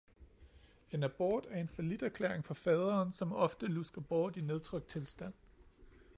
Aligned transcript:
En 0.91 1.03
abort 1.03 1.45
er 1.49 1.55
en 1.59 1.67
falliterklæring 1.67 2.45
for 2.45 2.53
faderen, 2.53 3.13
som 3.13 3.33
ofte 3.33 3.65
lusker 3.67 4.01
bort 4.01 4.37
i 4.37 4.41
nedtrykt 4.41 4.87
tilstand. 4.87 5.33